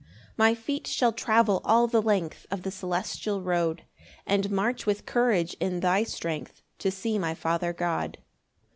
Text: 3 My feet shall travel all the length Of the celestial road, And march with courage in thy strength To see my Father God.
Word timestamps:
3 0.01 0.07
My 0.35 0.55
feet 0.55 0.87
shall 0.87 1.13
travel 1.13 1.61
all 1.63 1.85
the 1.85 2.01
length 2.01 2.47
Of 2.49 2.63
the 2.63 2.71
celestial 2.71 3.39
road, 3.43 3.83
And 4.25 4.49
march 4.49 4.87
with 4.87 5.05
courage 5.05 5.53
in 5.59 5.79
thy 5.81 6.01
strength 6.05 6.63
To 6.79 6.89
see 6.89 7.19
my 7.19 7.35
Father 7.35 7.71
God. 7.71 8.17